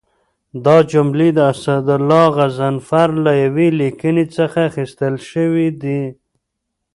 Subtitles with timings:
[0.65, 6.01] دا جملې د اسدالله غضنفر له یوې لیکنې څخه اخیستل شوي دي.